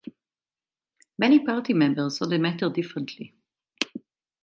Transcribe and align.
Many 1.19 1.45
party 1.45 1.75
members 1.75 2.17
saw 2.17 2.25
the 2.25 2.39
matter 2.39 2.69
differently. 2.69 3.35